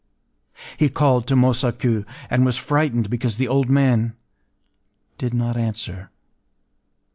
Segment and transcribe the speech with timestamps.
[0.77, 4.15] He called to Mosaku, and was frightened because the old man
[5.19, 6.09] did not answer.